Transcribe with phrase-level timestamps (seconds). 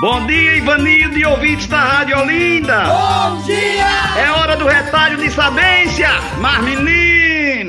[0.00, 2.84] Bom dia, Ivanildo e ouvintes da Rádio Olinda.
[2.84, 3.86] Bom dia!
[4.18, 6.08] É hora do retalho de sabência,
[6.40, 6.99] mas menino.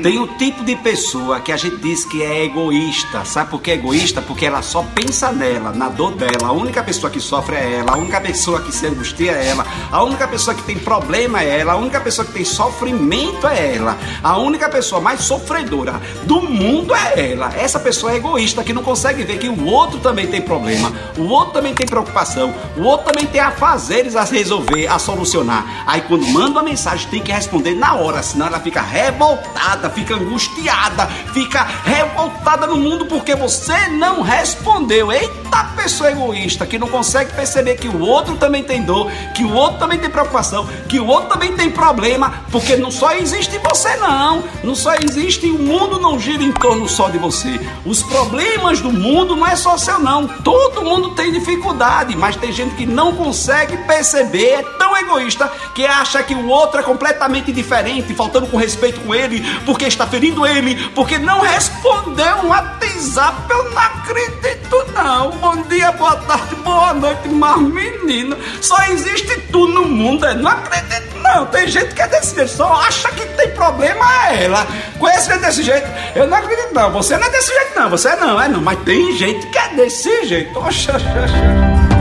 [0.02, 3.24] Tem o tipo de pessoa que a gente diz que é egoísta.
[3.24, 4.20] Sabe por que é egoísta?
[4.20, 6.48] Porque ela só pensa nela, na dor dela.
[6.48, 9.64] A única pessoa que sofre é ela, a única pessoa que se angustia é ela,
[9.92, 13.76] a única pessoa que tem problema é ela, a única pessoa que tem sofrimento é
[13.76, 17.52] ela, a única pessoa mais sofredora do mundo é ela.
[17.56, 21.28] Essa pessoa é egoísta que não consegue ver que o outro também tem problema, o
[21.28, 25.84] outro também tem preocupação, o outro também tem afazeres a resolver, a solucionar.
[25.86, 30.14] Aí quando manda uma mensagem tem que responder na hora, senão ela fica revoltada, fica
[30.14, 35.12] angustiada, fica revoltada no mundo porque você não respondeu.
[35.12, 39.52] Eita pessoa egoísta que não consegue perceber que o outro também tem dor, que o
[39.52, 43.96] outro também tem preocupação, que o outro também tem problema, porque não só existe você
[43.96, 47.60] não, não só existe o mundo não gira em torno só de você.
[47.84, 50.26] Os problemas do mundo não é só seu não.
[50.26, 55.84] Todo mundo tem dificuldade, mas tem gente que não consegue perceber, é tão egoísta que
[55.84, 60.46] acha que o outro é completamente diferente, faltando com respeito com ele, porque está ferindo
[60.46, 63.50] ele, porque não respondeu um WhatsApp.
[63.50, 65.30] Eu não acredito, não.
[65.32, 70.24] Bom dia, boa tarde, boa noite, mas menina, só existe tu no mundo.
[70.24, 71.46] Eu não acredito, não.
[71.46, 74.66] Tem gente que é desse jeito, só acha que tem problema é ela.
[74.98, 75.86] Conhece desse jeito?
[76.14, 76.90] Eu não acredito, não.
[76.92, 77.90] Você não é desse jeito, não.
[77.90, 78.60] Você não, é não.
[78.60, 80.58] Mas tem gente que é desse jeito.
[80.58, 81.91] Oxa, oxa, oxa.